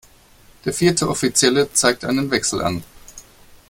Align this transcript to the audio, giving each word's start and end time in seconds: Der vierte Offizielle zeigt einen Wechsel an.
Der 0.65 0.73
vierte 0.73 1.07
Offizielle 1.07 1.73
zeigt 1.73 2.05
einen 2.05 2.31
Wechsel 2.31 2.63
an. 2.63 2.83